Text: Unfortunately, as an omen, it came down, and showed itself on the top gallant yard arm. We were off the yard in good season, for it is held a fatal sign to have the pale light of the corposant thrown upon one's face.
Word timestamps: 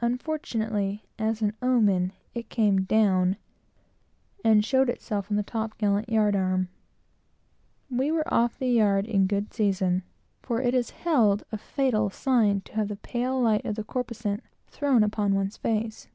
Unfortunately, 0.00 1.04
as 1.20 1.40
an 1.40 1.52
omen, 1.62 2.12
it 2.34 2.48
came 2.48 2.82
down, 2.82 3.36
and 4.44 4.64
showed 4.64 4.88
itself 4.90 5.30
on 5.30 5.36
the 5.36 5.44
top 5.44 5.78
gallant 5.78 6.08
yard 6.08 6.34
arm. 6.34 6.68
We 7.88 8.10
were 8.10 8.26
off 8.34 8.58
the 8.58 8.66
yard 8.66 9.06
in 9.06 9.28
good 9.28 9.54
season, 9.54 10.02
for 10.42 10.60
it 10.60 10.74
is 10.74 10.90
held 10.90 11.44
a 11.52 11.58
fatal 11.58 12.10
sign 12.10 12.62
to 12.62 12.72
have 12.72 12.88
the 12.88 12.96
pale 12.96 13.40
light 13.40 13.64
of 13.64 13.76
the 13.76 13.84
corposant 13.84 14.40
thrown 14.66 15.04
upon 15.04 15.32
one's 15.36 15.58
face. 15.58 16.08